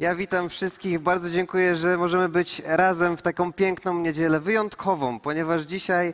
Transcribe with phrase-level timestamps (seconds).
[0.00, 0.98] Ja witam wszystkich.
[0.98, 6.12] Bardzo dziękuję, że możemy być razem w taką piękną niedzielę, wyjątkową, ponieważ dzisiaj e,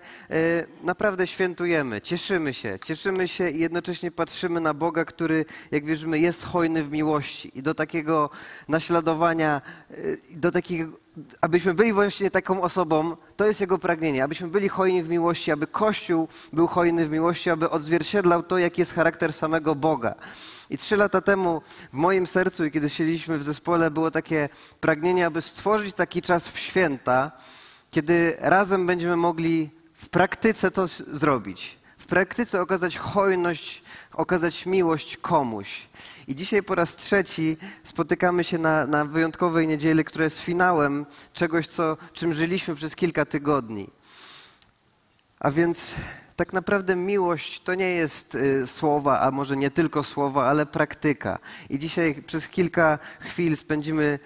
[0.82, 6.44] naprawdę świętujemy, cieszymy się, cieszymy się i jednocześnie patrzymy na Boga, który, jak wierzymy, jest
[6.44, 8.30] hojny w miłości i do takiego
[8.68, 9.60] naśladowania,
[9.90, 9.94] e,
[10.36, 10.92] do takiego,
[11.40, 15.66] abyśmy byli właśnie taką osobą, to jest Jego pragnienie, abyśmy byli hojni w miłości, aby
[15.66, 20.14] Kościół był hojny w miłości, aby odzwierciedlał to, jaki jest charakter samego Boga.
[20.70, 21.62] I trzy lata temu
[21.92, 24.48] w moim sercu, i kiedy siedzieliśmy w zespole, było takie
[24.80, 27.32] pragnienie, aby stworzyć taki czas w święta,
[27.90, 31.78] kiedy razem będziemy mogli w praktyce to zrobić.
[31.98, 35.88] W praktyce okazać hojność, okazać miłość komuś.
[36.28, 41.66] I dzisiaj po raz trzeci spotykamy się na, na wyjątkowej niedzieli, która jest finałem czegoś,
[41.66, 43.90] co, czym żyliśmy przez kilka tygodni.
[45.40, 45.90] A więc
[46.36, 51.38] tak naprawdę miłość to nie jest y, słowa, a może nie tylko słowa, ale praktyka.
[51.70, 54.18] I dzisiaj przez kilka chwil spędzimy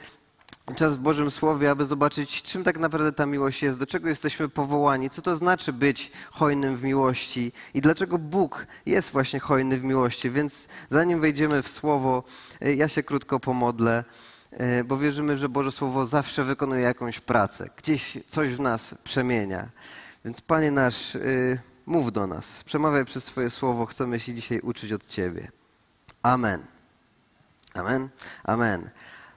[0.77, 4.49] czas w Bożym Słowie, aby zobaczyć, czym tak naprawdę ta miłość jest, do czego jesteśmy
[4.49, 9.85] powołani, co to znaczy być hojnym w miłości i dlaczego Bóg jest właśnie hojny w
[9.85, 10.31] miłości.
[10.31, 12.23] Więc zanim wejdziemy w Słowo,
[12.63, 14.05] y, ja się krótko pomodlę,
[14.81, 19.69] y, bo wierzymy, że Boże Słowo zawsze wykonuje jakąś pracę, gdzieś coś w nas przemienia.
[20.25, 21.17] Więc Panie nasz,
[21.91, 25.51] mów do nas, przemawiaj przez swoje słowo, chcemy się dzisiaj uczyć od Ciebie.
[26.23, 26.63] Amen.
[27.75, 28.09] Amen.
[28.45, 28.91] Amen.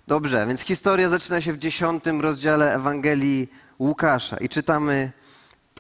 [0.08, 3.48] Dobrze, więc historia zaczyna się w dziesiątym rozdziale Ewangelii
[3.80, 5.12] Łukasza i czytamy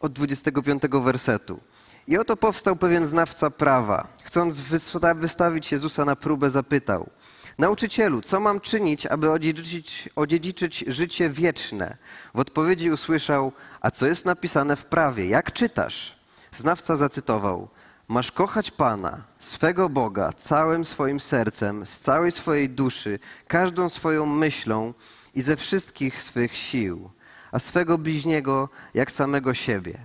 [0.02, 1.60] od 25 wersetu.
[2.08, 4.08] I oto powstał pewien znawca prawa.
[4.24, 7.10] Chcąc wysta- wystawić Jezusa na próbę, zapytał:
[7.58, 11.98] Nauczycielu, co mam czynić, aby odziedziczyć, odziedziczyć życie wieczne?
[12.34, 13.52] W odpowiedzi usłyszał:
[13.82, 15.28] A co jest napisane w prawie?
[15.28, 16.23] Jak czytasz?
[16.54, 17.70] Znawca zacytował:
[18.08, 24.94] Masz kochać Pana, swego Boga, całym swoim sercem, z całej swojej duszy, każdą swoją myślą
[25.36, 27.10] i ze wszystkich swych sił,
[27.52, 30.00] a swego bliźniego jak samego siebie.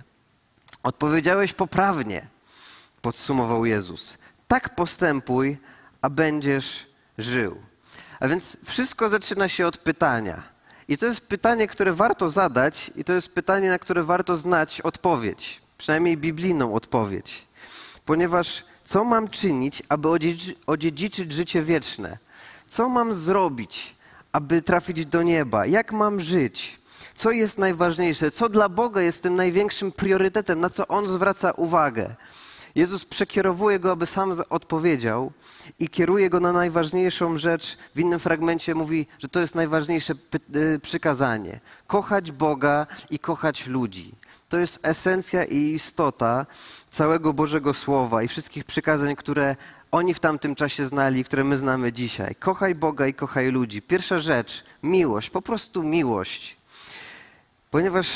[0.83, 2.27] Odpowiedziałeś poprawnie,
[3.01, 4.17] podsumował Jezus.
[4.47, 5.57] Tak postępuj,
[6.01, 6.87] a będziesz
[7.17, 7.61] żył.
[8.19, 10.43] A więc wszystko zaczyna się od pytania.
[10.87, 14.81] I to jest pytanie, które warto zadać, i to jest pytanie, na które warto znać
[14.81, 17.47] odpowiedź, przynajmniej biblijną odpowiedź.
[18.05, 22.17] Ponieważ co mam czynić, aby odziedzi- odziedziczyć życie wieczne?
[22.67, 23.95] Co mam zrobić,
[24.31, 25.65] aby trafić do nieba?
[25.65, 26.79] Jak mam żyć?
[27.15, 28.31] Co jest najważniejsze?
[28.31, 30.59] Co dla Boga jest tym największym priorytetem?
[30.61, 32.15] Na co On zwraca uwagę?
[32.75, 35.31] Jezus przekierowuje go, aby sam odpowiedział
[35.79, 37.77] i kieruje go na najważniejszą rzecz.
[37.95, 40.13] W innym fragmencie mówi, że to jest najważniejsze
[40.55, 41.59] y, przykazanie.
[41.87, 44.15] Kochać Boga i kochać ludzi.
[44.49, 46.45] To jest esencja i istota
[46.91, 49.55] całego Bożego Słowa i wszystkich przykazań, które
[49.91, 52.35] oni w tamtym czasie znali, które my znamy dzisiaj.
[52.35, 53.81] Kochaj Boga i kochaj ludzi.
[53.81, 56.57] Pierwsza rzecz, miłość, po prostu miłość.
[57.71, 58.07] Ponieważ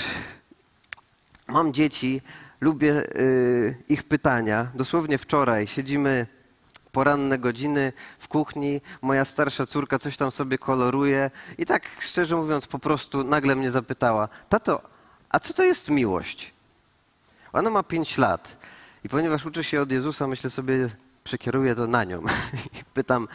[1.47, 2.21] mam dzieci,
[2.63, 4.67] lubię y, ich pytania.
[4.75, 6.27] Dosłownie wczoraj siedzimy
[6.91, 12.67] poranne godziny w kuchni, moja starsza córka coś tam sobie koloruje i tak szczerze mówiąc
[12.67, 14.81] po prostu nagle mnie zapytała, tato,
[15.29, 16.53] a co to jest miłość?
[17.53, 18.57] Ona ma pięć lat
[19.03, 20.89] i ponieważ uczy się od Jezusa, myślę sobie,
[21.23, 22.21] przekieruję to na nią
[22.79, 23.27] i pytam,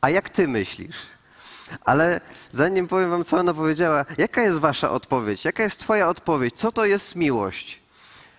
[0.00, 0.96] a jak ty myślisz?
[1.84, 2.20] Ale
[2.52, 5.44] zanim powiem wam, co ona powiedziała, jaka jest wasza odpowiedź?
[5.44, 6.54] Jaka jest twoja odpowiedź?
[6.54, 7.87] Co to jest miłość?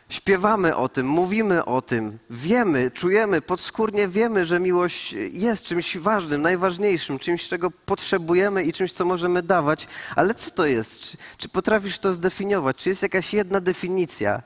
[0.09, 6.41] Śpiewamy o tym, mówimy o tym, wiemy, czujemy, podskórnie wiemy, że miłość jest czymś ważnym,
[6.41, 9.87] najważniejszym, czymś, czego potrzebujemy i czymś, co możemy dawać.
[10.15, 10.99] Ale co to jest?
[10.99, 12.77] Czy, czy potrafisz to zdefiniować?
[12.77, 14.41] Czy jest jakaś jedna definicja?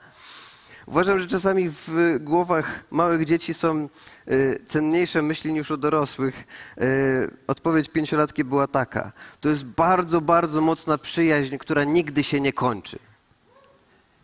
[0.86, 3.90] Uważam, że czasami w głowach małych dzieci są
[4.32, 6.44] y, cenniejsze myśli niż u dorosłych.
[6.82, 9.12] Y, odpowiedź pięciolatki była taka.
[9.40, 13.00] To jest bardzo, bardzo mocna przyjaźń, która nigdy się nie kończy.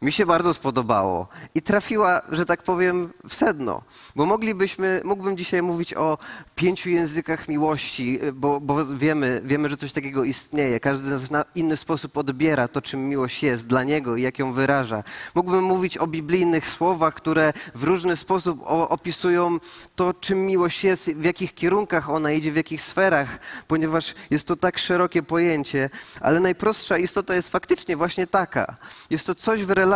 [0.01, 3.81] Mi się bardzo spodobało i trafiła, że tak powiem, w sedno.
[4.15, 6.17] Bo moglibyśmy, mógłbym dzisiaj mówić o
[6.55, 10.79] pięciu językach miłości, bo, bo wiemy, wiemy, że coś takiego istnieje.
[10.79, 14.39] Każdy z nas na inny sposób odbiera to, czym miłość jest dla niego i jak
[14.39, 15.03] ją wyraża.
[15.35, 19.57] Mógłbym mówić o biblijnych słowach, które w różny sposób opisują
[19.95, 24.55] to, czym miłość jest, w jakich kierunkach ona idzie, w jakich sferach, ponieważ jest to
[24.55, 25.89] tak szerokie pojęcie,
[26.21, 28.75] ale najprostsza istota jest faktycznie właśnie taka.
[29.09, 29.88] Jest to coś w relacji,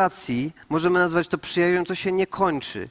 [0.69, 2.89] możemy nazwać to przyjaźnią, co się nie kończy.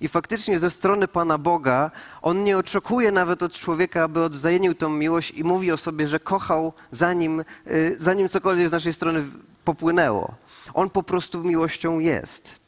[0.00, 1.90] I faktycznie ze strony Pana Boga
[2.22, 6.20] On nie oczekuje nawet od człowieka, aby odwzajemnił tą miłość i mówi o sobie, że
[6.20, 9.24] kochał zanim, y, zanim cokolwiek z naszej strony
[9.64, 10.34] popłynęło.
[10.74, 12.62] On po prostu miłością jest.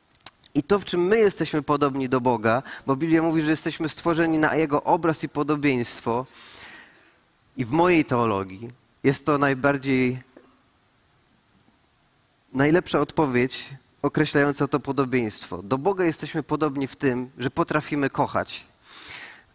[0.55, 4.39] I to, w czym my jesteśmy podobni do Boga, bo Biblia mówi, że jesteśmy stworzeni
[4.39, 6.27] na Jego obraz i podobieństwo,
[7.57, 8.69] i w mojej teologii
[9.05, 10.19] jest to najbardziej,
[12.55, 13.71] najlepsza odpowiedź
[14.03, 15.63] określająca to podobieństwo.
[15.63, 18.67] Do Boga jesteśmy podobni w tym, że potrafimy kochać.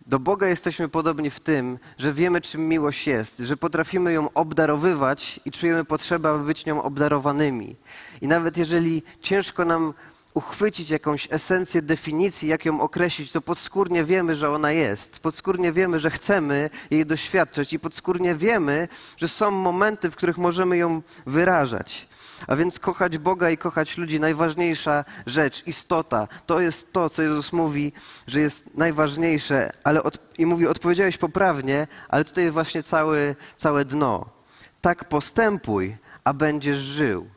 [0.06, 5.40] Do Boga jesteśmy podobni w tym, że wiemy, czym miłość jest, że potrafimy ją obdarowywać
[5.46, 7.76] i czujemy potrzebę, aby być nią obdarowanymi.
[8.22, 9.94] I nawet jeżeli ciężko nam
[10.34, 15.20] uchwycić jakąś esencję definicji, jak ją określić, to podskórnie wiemy, że ona jest.
[15.20, 18.88] Podskórnie wiemy, że chcemy jej doświadczać i podskórnie wiemy,
[19.18, 22.09] że są momenty, w których możemy ją wyrażać.
[22.48, 27.54] A więc kochać Boga i kochać ludzi, najważniejsza rzecz, istota, to jest to, co Jezus
[27.54, 27.94] mówi,
[28.28, 34.30] że jest najważniejsze, ale od, i mówi, odpowiedziałeś poprawnie, ale tutaj właśnie całe, całe dno.
[34.82, 37.28] Tak postępuj, a będziesz żył.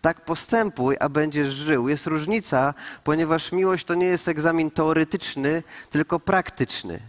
[0.00, 1.88] Tak postępuj, a będziesz żył.
[1.88, 2.74] Jest różnica,
[3.04, 7.00] ponieważ miłość to nie jest egzamin teoretyczny, tylko praktyczny.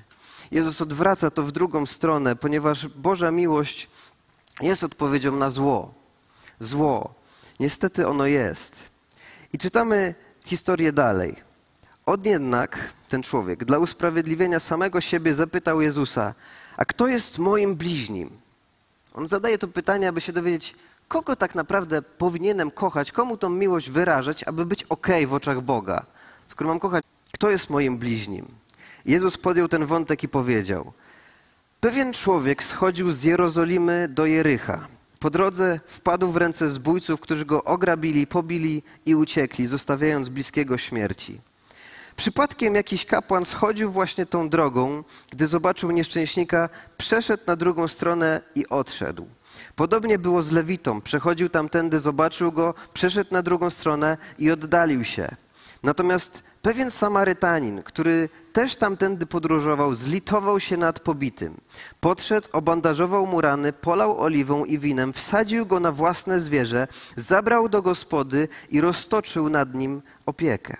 [0.51, 3.89] Jezus odwraca to w drugą stronę, ponieważ Boża miłość
[4.62, 5.94] jest odpowiedzią na zło.
[6.59, 7.19] Zło.
[7.60, 8.90] Niestety ono jest.
[9.54, 10.16] I czytamy
[10.46, 11.36] historię dalej.
[12.06, 16.34] Od jednak ten człowiek dla usprawiedliwienia samego siebie zapytał Jezusa:
[16.78, 18.30] A kto jest moim bliźnim?
[19.14, 20.76] On zadaje to pytanie, aby się dowiedzieć,
[21.08, 26.06] kogo tak naprawdę powinienem kochać, komu tą miłość wyrażać, aby być ok w oczach Boga.
[26.48, 27.04] Skoro mam kochać,
[27.34, 28.48] kto jest moim bliźnim?
[29.06, 30.94] Jezus podjął ten wątek i powiedział:
[31.80, 34.88] Pewien człowiek schodził z Jerozolimy do Jericha.
[35.19, 41.42] Po drodze wpadł w ręce zbójców, którzy go ograbili, pobili i uciekli, zostawiając bliskiego śmierci.
[42.16, 48.68] Przypadkiem jakiś kapłan schodził właśnie tą drogą, gdy zobaczył nieszczęśnika, przeszedł na drugą stronę i
[48.68, 49.27] odszedł.
[49.75, 51.01] Podobnie było z Lewitą.
[51.01, 55.36] Przechodził tamtędy, zobaczył go, przeszedł na drugą stronę i oddalił się.
[55.83, 58.30] Natomiast pewien Samarytanin, który
[58.60, 61.58] też tamtędy podróżował, zlitował się nad pobitym.
[62.02, 67.82] Podszedł, obandażował mu rany, polał oliwą i winem, wsadził go na własne zwierzę, zabrał do
[67.82, 70.78] gospody i roztoczył nad nim opiekę.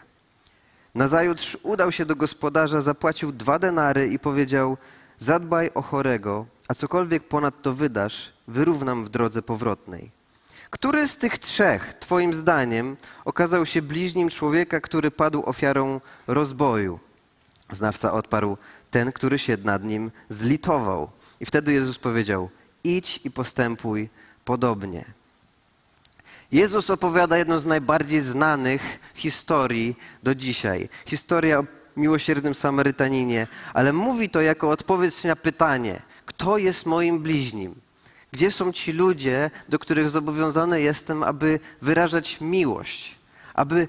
[0.96, 4.78] Nazajutrz udał się do gospodarza, zapłacił dwa denary i powiedział:
[5.20, 10.12] Zadbaj o chorego, a cokolwiek ponad to wydasz, wyrównam w drodze powrotnej.
[10.70, 17.00] Który z tych trzech, Twoim zdaniem, okazał się bliźnim człowieka, który padł ofiarą rozboju?
[17.72, 18.58] Znawca odparł:
[18.92, 21.12] Ten, który się nad nim zlitował.
[21.40, 22.50] I wtedy Jezus powiedział:
[22.84, 24.10] Idź i postępuj
[24.46, 25.06] podobnie.
[26.52, 30.90] Jezus opowiada jedną z najbardziej znanych historii do dzisiaj.
[31.06, 31.66] Historia o
[31.98, 37.76] miłosiernym Samarytaninie, ale mówi to jako odpowiedź na pytanie: Kto jest moim bliźnim?
[38.32, 43.16] Gdzie są ci ludzie, do których zobowiązany jestem, aby wyrażać miłość,
[43.54, 43.88] aby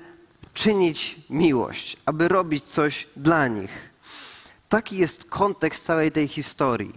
[0.60, 3.90] czynić miłość, aby robić coś dla nich?
[4.68, 6.94] Taki jest kontekst całej tej historii.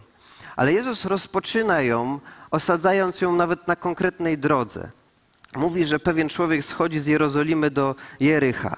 [0.55, 2.19] Ale Jezus rozpoczyna ją,
[2.51, 4.89] osadzając ją nawet na konkretnej drodze.
[5.55, 8.77] Mówi, że pewien człowiek schodzi z Jerozolimy do Jericha.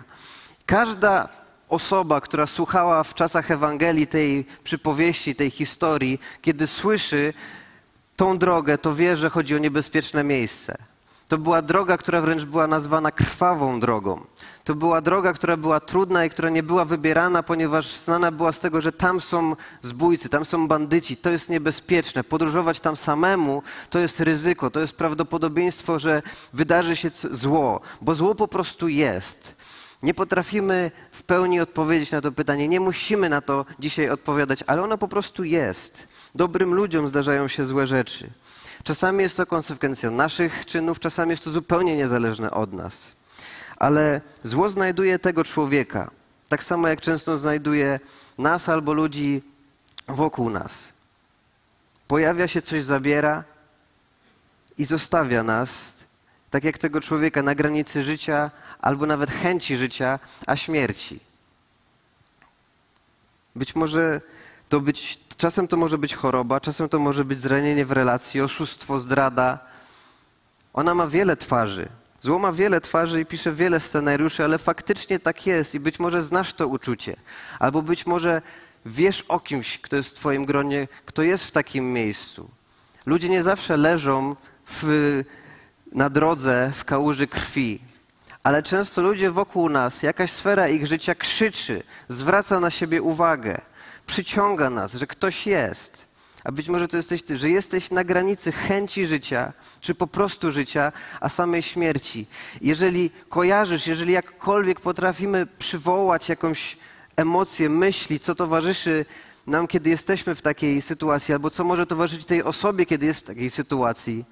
[0.65, 1.29] Każda
[1.69, 7.33] osoba, która słuchała w czasach Ewangelii tej przypowieści, tej historii, kiedy słyszy
[8.15, 10.94] tą drogę, to wie, że chodzi o niebezpieczne miejsce.
[11.27, 14.25] To była droga, która wręcz była nazwana krwawą drogą.
[14.63, 18.59] To była droga, która była trudna i która nie była wybierana, ponieważ znana była z
[18.59, 22.23] tego, że tam są zbójcy, tam są bandyci, to jest niebezpieczne.
[22.23, 26.21] Podróżować tam samemu to jest ryzyko, to jest prawdopodobieństwo, że
[26.53, 29.55] wydarzy się zło, bo zło po prostu jest.
[30.03, 34.83] Nie potrafimy w pełni odpowiedzieć na to pytanie, nie musimy na to dzisiaj odpowiadać, ale
[34.83, 36.07] ono po prostu jest.
[36.35, 38.29] Dobrym ludziom zdarzają się złe rzeczy.
[38.85, 43.11] Czasami jest to konsekwencja naszych czynów, czasami jest to zupełnie niezależne od nas.
[43.77, 46.11] Ale zło znajduje tego człowieka,
[46.49, 47.99] tak samo jak często znajduje
[48.37, 49.41] nas albo ludzi
[50.07, 50.93] wokół nas.
[52.07, 53.43] Pojawia się coś, zabiera
[54.77, 55.93] i zostawia nas,
[56.49, 58.51] tak jak tego człowieka, na granicy życia
[58.81, 61.19] albo nawet chęci życia, a śmierci.
[63.55, 64.21] Być może
[64.69, 68.99] to być, czasem to może być choroba, czasem to może być zranienie w relacji, oszustwo,
[68.99, 69.59] zdrada.
[70.73, 71.89] Ona ma wiele twarzy.
[72.21, 76.21] Zło ma wiele twarzy i pisze wiele scenariuszy, ale faktycznie tak jest i być może
[76.21, 77.15] znasz to uczucie.
[77.59, 78.41] Albo być może
[78.85, 82.49] wiesz o kimś, kto jest w twoim gronie, kto jest w takim miejscu.
[83.05, 84.35] Ludzie nie zawsze leżą
[84.67, 85.23] w,
[85.91, 87.79] na drodze w kałuży krwi,
[88.43, 93.61] ale często ludzie wokół nas, jakaś sfera ich życia krzyczy, zwraca na siebie uwagę,
[94.05, 96.05] przyciąga nas, że ktoś jest.
[96.43, 100.51] A być może to jesteś ty, że jesteś na granicy chęci życia, czy po prostu
[100.51, 102.27] życia, a samej śmierci.
[102.61, 106.77] Jeżeli kojarzysz, jeżeli jakkolwiek potrafimy przywołać jakąś
[107.15, 109.05] emocję, myśli, co towarzyszy
[109.47, 113.23] nam, kiedy jesteśmy w takiej sytuacji, albo co może towarzyszyć tej osobie, kiedy jest w
[113.23, 114.25] takiej sytuacji,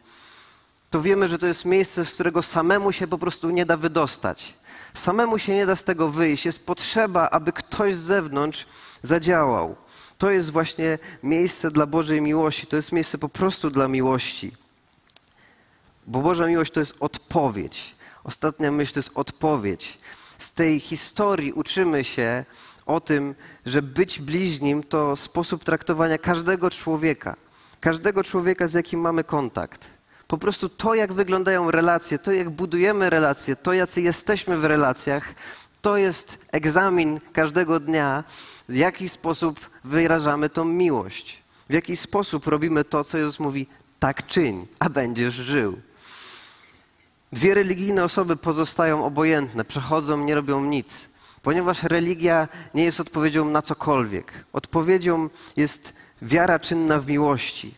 [0.90, 4.54] to wiemy, że to jest miejsce, z którego samemu się po prostu nie da wydostać.
[4.94, 6.46] Samemu się nie da z tego wyjść.
[6.46, 8.66] Jest potrzeba, aby ktoś z zewnątrz
[9.04, 9.76] zadziałał.
[10.18, 12.68] To jest właśnie miejsce dla Bożej miłości.
[12.68, 14.52] To jest miejsce po prostu dla miłości.
[16.08, 17.96] Bo Boża miłość to jest odpowiedź.
[18.24, 20.00] Ostatnia myśl to jest odpowiedź.
[20.38, 22.46] Z tej historii uczymy się
[22.86, 27.36] o tym, że być bliźnim to sposób traktowania każdego człowieka.
[27.80, 29.88] Każdego człowieka, z jakim mamy kontakt.
[30.28, 35.36] Po prostu to, jak wyglądają relacje, to, jak budujemy relacje, to, jacy jesteśmy w relacjach,
[35.82, 38.24] to jest egzamin każdego dnia,
[38.70, 41.44] w jaki sposób wyrażamy tą miłość.
[41.70, 43.68] W jaki sposób robimy to, co Jezus mówi,
[44.00, 45.80] tak czyń, a będziesz żył.
[47.32, 51.10] Dwie religijne osoby pozostają obojętne, przechodzą, nie robią nic,
[51.42, 54.46] ponieważ religia nie jest odpowiedzią na cokolwiek.
[54.54, 57.76] Odpowiedzią jest wiara czynna w miłości.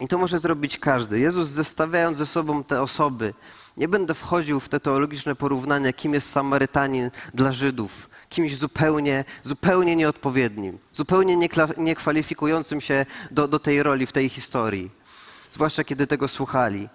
[0.00, 1.18] I to może zrobić każdy.
[1.18, 3.34] Jezus zestawiając ze sobą te osoby,
[3.76, 9.96] nie będę wchodził w te teologiczne porównania, kim jest Samarytanin dla Żydów, kimś zupełnie, zupełnie
[9.96, 14.90] nieodpowiednim, zupełnie niekwalifikującym się do, do tej roli w tej historii,
[15.50, 16.88] zwłaszcza kiedy tego słuchali.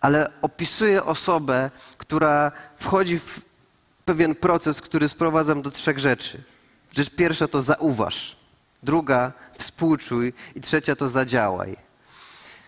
[0.00, 3.40] Ale opisuje osobę, która wchodzi w
[4.04, 6.42] pewien proces, który sprowadzam do trzech rzeczy.
[6.96, 8.36] Rzecz pierwsza to zauważ,
[8.82, 11.76] druga współczuj i trzecia to zadziałaj.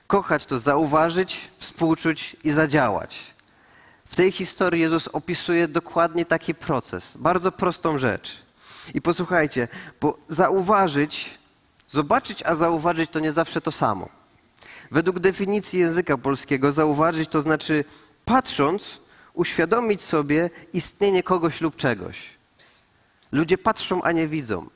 [0.06, 3.35] Kochać to zauważyć, współczuć i zadziałać.
[4.06, 8.42] W tej historii Jezus opisuje dokładnie taki proces, bardzo prostą rzecz.
[8.94, 9.68] I posłuchajcie,
[10.00, 11.38] bo zauważyć,
[11.88, 14.08] zobaczyć, a zauważyć to nie zawsze to samo.
[14.90, 17.84] Według definicji języka polskiego zauważyć to znaczy
[18.24, 19.00] patrząc,
[19.34, 22.36] uświadomić sobie istnienie kogoś lub czegoś.
[23.32, 24.66] Ludzie patrzą, a nie widzą.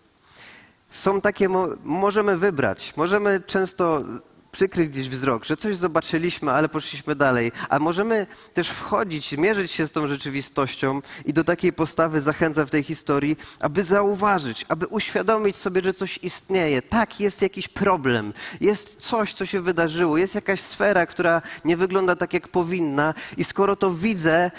[0.90, 1.48] Są takie,
[1.84, 4.02] możemy wybrać, możemy często
[4.52, 7.52] przykryć gdzieś wzrok, że coś zobaczyliśmy, ale poszliśmy dalej.
[7.68, 12.70] A możemy też wchodzić, mierzyć się z tą rzeczywistością i do takiej postawy zachęca w
[12.70, 16.82] tej historii, aby zauważyć, aby uświadomić sobie, że coś istnieje.
[16.82, 22.16] Tak, jest jakiś problem, jest coś, co się wydarzyło, jest jakaś sfera, która nie wygląda
[22.16, 24.50] tak, jak powinna i skoro to widzę,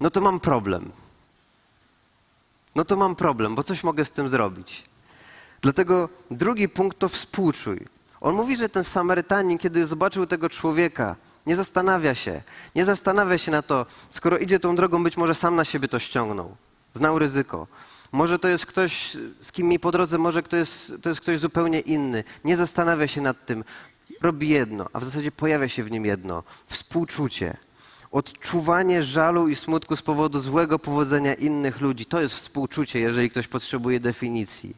[0.00, 0.92] no to mam problem.
[2.74, 4.84] No to mam problem, bo coś mogę z tym zrobić.
[5.60, 7.93] Dlatego drugi punkt to współczuj.
[8.24, 11.16] On mówi, że ten Samarytanin, kiedy zobaczył tego człowieka,
[11.46, 12.42] nie zastanawia się.
[12.74, 15.98] Nie zastanawia się na to, skoro idzie tą drogą, być może sam na siebie to
[15.98, 16.56] ściągnął.
[16.94, 17.66] Znał ryzyko.
[18.12, 21.38] Może to jest ktoś, z kim mi po drodze, może to jest, to jest ktoś
[21.38, 22.24] zupełnie inny.
[22.44, 23.64] Nie zastanawia się nad tym.
[24.20, 26.42] Robi jedno, a w zasadzie pojawia się w nim jedno.
[26.66, 27.56] Współczucie.
[28.10, 32.06] Odczuwanie żalu i smutku z powodu złego powodzenia innych ludzi.
[32.06, 34.76] To jest współczucie, jeżeli ktoś potrzebuje definicji.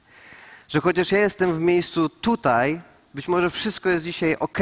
[0.69, 2.81] Że chociaż ja jestem w miejscu tutaj,
[3.17, 4.59] być może wszystko jest dzisiaj ok,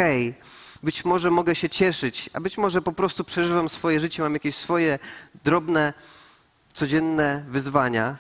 [0.83, 4.57] być może mogę się cieszyć, a być może po prostu przeżywam swoje życie, mam jakieś
[4.57, 4.99] swoje
[5.45, 5.93] drobne,
[6.75, 8.17] codzienne wyzwania,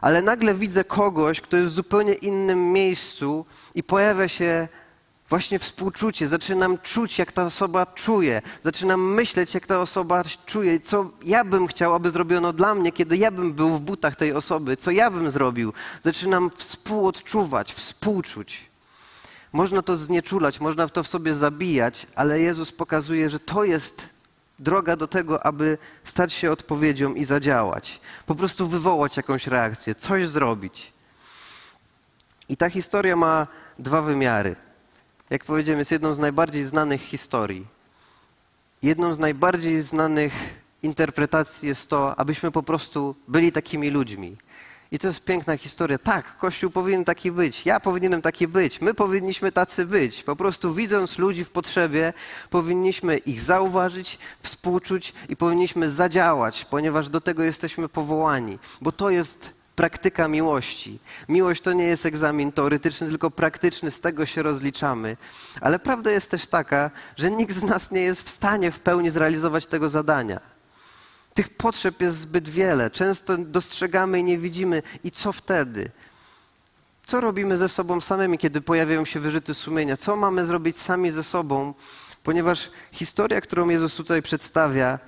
[0.00, 4.68] ale nagle widzę kogoś, kto jest w zupełnie innym miejscu i pojawia się
[5.28, 6.28] właśnie współczucie.
[6.28, 8.42] Zaczynam czuć, jak ta osoba czuje.
[8.62, 10.80] Zaczynam myśleć, jak ta osoba czuje.
[10.80, 14.32] Co ja bym chciał, aby zrobiono dla mnie, kiedy ja bym był w butach tej
[14.32, 14.76] osoby.
[14.76, 15.72] Co ja bym zrobił.
[16.02, 18.67] Zaczynam współodczuwać, współczuć.
[19.52, 24.08] Można to znieczulać, można to w sobie zabijać, ale Jezus pokazuje, że to jest
[24.58, 28.00] droga do tego, aby stać się odpowiedzią i zadziałać.
[28.26, 30.92] Po prostu wywołać jakąś reakcję, coś zrobić.
[32.48, 33.46] I ta historia ma
[33.78, 34.56] dwa wymiary.
[35.30, 37.66] Jak powiedziałem, jest jedną z najbardziej znanych historii.
[38.82, 40.32] Jedną z najbardziej znanych
[40.82, 44.36] interpretacji jest to, abyśmy po prostu byli takimi ludźmi.
[44.92, 45.98] I to jest piękna historia.
[45.98, 47.66] Tak, Kościół powinien taki być.
[47.66, 48.80] Ja powinienem taki być.
[48.80, 50.22] My powinniśmy tacy być.
[50.22, 52.12] Po prostu widząc ludzi w potrzebie,
[52.50, 58.58] powinniśmy ich zauważyć, współczuć i powinniśmy zadziałać, ponieważ do tego jesteśmy powołani.
[58.80, 60.98] Bo to jest praktyka miłości.
[61.28, 65.16] Miłość to nie jest egzamin teoretyczny, tylko praktyczny, z tego się rozliczamy.
[65.60, 69.10] Ale prawda jest też taka, że nikt z nas nie jest w stanie w pełni
[69.10, 70.40] zrealizować tego zadania.
[71.38, 72.90] Tych potrzeb jest zbyt wiele.
[72.90, 74.82] Często dostrzegamy i nie widzimy.
[75.04, 75.90] I co wtedy?
[77.06, 79.96] Co robimy ze sobą samymi, kiedy pojawiają się wyrzuty sumienia?
[79.96, 81.74] Co mamy zrobić sami ze sobą?
[82.22, 84.98] Ponieważ historia, którą Jezus tutaj przedstawia,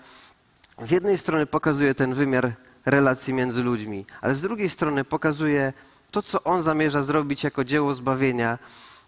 [0.82, 2.52] z jednej strony pokazuje ten wymiar
[2.86, 5.72] relacji między ludźmi, ale z drugiej strony pokazuje
[6.10, 8.58] to, co On zamierza zrobić jako dzieło zbawienia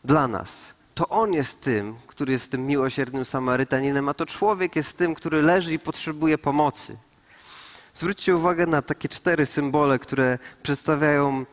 [0.05, 0.75] dla nas.
[0.95, 5.43] To On jest tym, który jest tym miłosiernym Samarytaninem, a to człowiek jest tym, który
[5.43, 6.97] leży i potrzebuje pomocy.
[7.95, 11.45] Zwróćcie uwagę na takie cztery symbole, które przedstawiają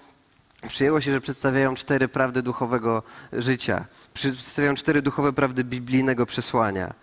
[0.67, 3.03] przyjęło się, że przedstawiają cztery prawdy duchowego
[3.33, 3.85] życia.
[4.13, 6.93] Przedstawiają cztery duchowe prawdy biblijnego przesłania.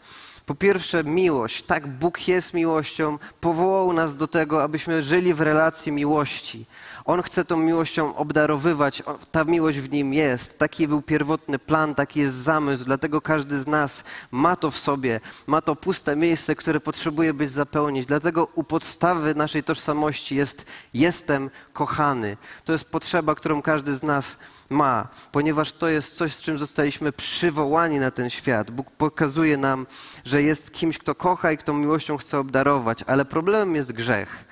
[0.46, 1.62] Po pierwsze, miłość.
[1.62, 6.66] Tak, Bóg jest miłością, powołał nas do tego, abyśmy żyli w relacji miłości.
[7.06, 10.58] On chce tą miłością obdarowywać, ta miłość w nim jest.
[10.58, 15.20] Taki był pierwotny plan, taki jest zamysł, dlatego każdy z nas ma to w sobie,
[15.46, 18.06] ma to puste miejsce, które potrzebuje być zapełnić.
[18.06, 22.36] Dlatego u podstawy naszej tożsamości jest jestem kochany.
[22.64, 24.38] To jest potrzeba, którą każdy z nas
[24.70, 28.70] ma, ponieważ to jest coś, z czym zostaliśmy przywołani na ten świat.
[28.70, 29.86] Bóg pokazuje nam,
[30.24, 34.44] że jest kimś, kto kocha i kto miłością chce obdarować, ale problemem jest grzech.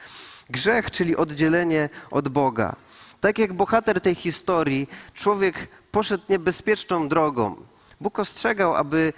[0.51, 2.77] Grzech, czyli oddzielenie od Boga.
[3.21, 7.57] Tak jak bohater tej historii, człowiek poszedł niebezpieczną drogą.
[8.01, 9.13] Bóg ostrzegał, aby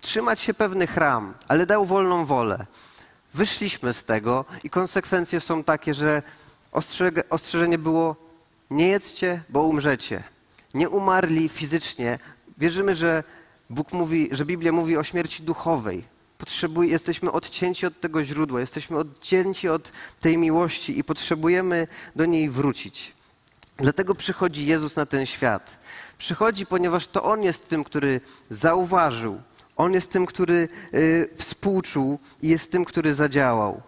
[0.00, 2.66] trzymać się pewnych ram, ale dał wolną wolę.
[3.34, 6.22] Wyszliśmy z tego i konsekwencje są takie, że
[7.30, 8.16] ostrzeżenie było
[8.70, 10.22] nie jedzcie, bo umrzecie.
[10.74, 12.18] Nie umarli fizycznie.
[12.58, 13.24] Wierzymy, że
[13.70, 16.04] Bóg mówi, że Biblia mówi o śmierci duchowej.
[16.38, 21.86] Potrzebuj, jesteśmy odcięci od tego źródła, jesteśmy odcięci od tej miłości i potrzebujemy
[22.16, 23.12] do niej wrócić.
[23.76, 25.78] Dlatego przychodzi Jezus na ten świat.
[26.18, 29.40] Przychodzi, ponieważ to On jest tym, który zauważył,
[29.76, 33.82] On jest tym, który y, współczuł i jest tym, który zadziałał.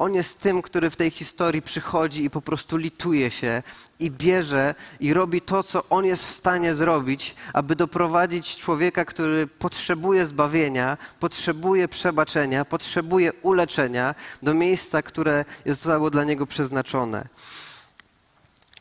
[0.00, 3.62] On jest tym, który w tej historii przychodzi i po prostu lituje się
[3.98, 9.46] i bierze i robi to, co on jest w stanie zrobić, aby doprowadzić człowieka, który
[9.46, 17.28] potrzebuje zbawienia, potrzebuje przebaczenia, potrzebuje uleczenia do miejsca, które zostało dla niego przeznaczone.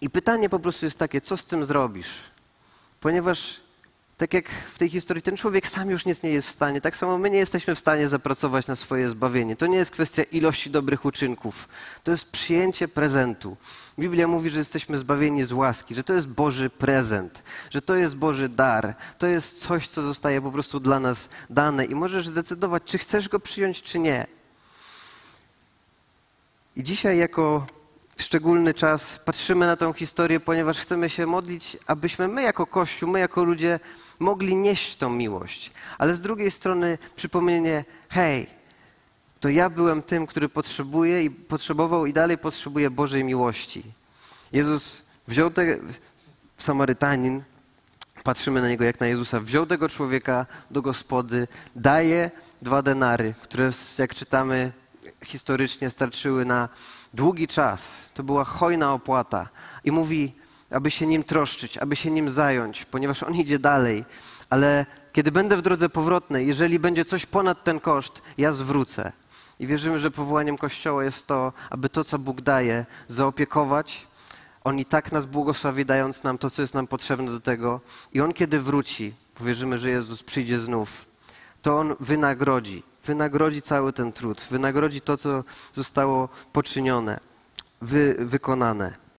[0.01, 2.09] I pytanie po prostu jest takie, co z tym zrobisz?
[2.99, 3.61] Ponieważ
[4.19, 6.81] tak jak w tej historii, ten człowiek sam już nic nie jest w stanie.
[6.81, 9.55] Tak samo my nie jesteśmy w stanie zapracować na swoje zbawienie.
[9.55, 11.67] To nie jest kwestia ilości dobrych uczynków.
[12.03, 13.57] To jest przyjęcie prezentu.
[13.99, 18.15] Biblia mówi, że jesteśmy zbawieni z łaski, że to jest Boży prezent, że to jest
[18.15, 18.95] Boży dar.
[19.17, 23.29] To jest coś, co zostaje po prostu dla nas dane i możesz zdecydować, czy chcesz
[23.29, 24.27] go przyjąć, czy nie.
[26.75, 27.67] I dzisiaj jako
[28.17, 33.19] szczególny czas patrzymy na tę historię, ponieważ chcemy się modlić, abyśmy my jako Kościół, my
[33.19, 33.79] jako ludzie
[34.19, 35.71] mogli nieść tą miłość.
[35.97, 38.47] Ale z drugiej strony przypomnienie, hej,
[39.39, 43.84] to ja byłem tym, który potrzebuje i potrzebował i dalej potrzebuje Bożej miłości.
[44.51, 45.77] Jezus wziął te,
[46.58, 47.43] Samarytanin,
[48.23, 53.71] patrzymy na niego jak na Jezusa, wziął tego człowieka do gospody, daje dwa denary, które
[53.97, 54.71] jak czytamy
[55.25, 56.69] historycznie starczyły na
[57.13, 57.91] długi czas.
[58.13, 59.49] To była hojna opłata.
[59.84, 60.36] I mówi,
[60.71, 64.05] aby się nim troszczyć, aby się nim zająć, ponieważ on idzie dalej.
[64.49, 69.12] Ale kiedy będę w drodze powrotnej, jeżeli będzie coś ponad ten koszt, ja zwrócę.
[69.60, 74.08] I wierzymy, że powołaniem Kościoła jest to, aby to, co Bóg daje, zaopiekować.
[74.63, 77.82] On i tak nas błogosławi, dając nam to, co jest nam potrzebne do tego.
[78.13, 81.05] I On, kiedy wróci, wierzymy, że Jezus przyjdzie znów,
[81.62, 82.84] to On wynagrodzi.
[83.05, 84.47] Wynagrodzi cały ten trud.
[84.51, 87.19] Wynagrodzi to, co zostało poczynione,
[87.82, 88.93] wy, wykonane.